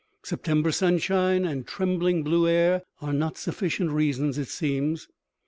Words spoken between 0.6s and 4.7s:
sunshine and trembling blue air are not sufficient reasons, it